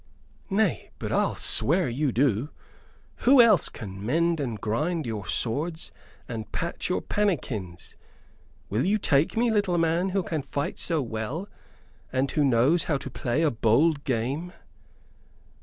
Nay; 0.49 0.89
but 0.97 1.11
I'll 1.11 1.35
swear 1.35 1.87
you 1.87 2.11
do 2.11 2.49
who 3.17 3.39
else 3.39 3.69
can 3.69 4.03
mend 4.03 4.39
and 4.39 4.59
grind 4.59 5.05
your 5.05 5.27
swords 5.27 5.91
and 6.27 6.51
patch 6.51 6.89
your 6.89 7.01
pannikins? 7.03 7.95
Will 8.67 8.83
you 8.83 8.97
take 8.97 9.37
me, 9.37 9.51
little 9.51 9.77
man, 9.77 10.09
who 10.09 10.23
can 10.23 10.41
fight 10.41 10.79
so 10.79 11.03
well, 11.03 11.47
and 12.11 12.31
who 12.31 12.43
knows 12.43 12.85
how 12.85 12.97
to 12.97 13.11
play 13.11 13.43
a 13.43 13.51
bold 13.51 14.03
game?" 14.03 14.53